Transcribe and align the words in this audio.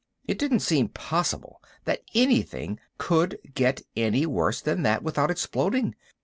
It 0.25 0.39
didn't 0.39 0.61
seem 0.61 0.87
possible 0.89 1.61
that 1.85 2.01
anything 2.15 2.79
could 2.97 3.37
get 3.53 3.83
any 3.95 4.25
worse 4.25 4.59
than 4.59 4.81
that 4.81 5.03
without 5.03 5.29
exploding. 5.29 5.93